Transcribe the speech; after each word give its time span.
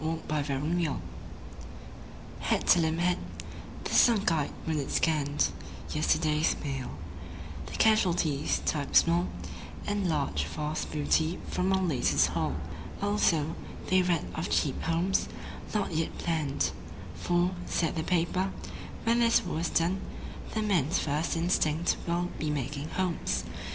Smile, 0.01 0.17
Smile, 0.27 0.61
Smile 0.63 0.99
Head 2.39 2.65
to 2.69 2.79
limp 2.79 2.99
head, 3.01 3.19
the 3.83 3.93
sunk 3.93 4.31
eyed 4.31 4.49
wounded 4.65 4.89
scanned 4.91 5.49
Yesterday's 5.93 6.55
Mail; 6.63 6.89
the 7.67 7.73
casualties 7.73 8.63
(typed 8.65 8.95
small) 8.95 9.27
And 9.85 10.09
(large) 10.09 10.45
Vast 10.45 10.91
Booty 10.91 11.37
from 11.49 11.71
our 11.71 11.83
Latest 11.83 12.29
Haul. 12.29 12.55
Also, 12.99 13.53
they 13.91 14.01
read 14.01 14.25
of 14.33 14.49
Cheap 14.49 14.81
Homes, 14.81 15.29
not 15.71 15.93
yet 15.93 16.17
planned; 16.17 16.71
For, 17.13 17.51
said 17.67 17.95
the 17.95 18.01
paper, 18.01 18.49
"When 19.03 19.19
this 19.19 19.45
war 19.45 19.59
is 19.59 19.69
done 19.69 20.01
The 20.55 20.63
men's 20.63 20.97
first 20.97 21.37
instinct 21.37 21.95
will 22.07 22.31
be 22.39 22.49
making 22.49 22.89
homes. 22.89 23.43